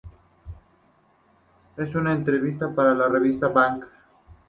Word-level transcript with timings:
En 1.77 1.95
una 1.95 2.13
entrevista 2.13 2.73
para 2.73 2.95
la 2.95 3.07
revista 3.07 3.49
Bang! 3.49 3.83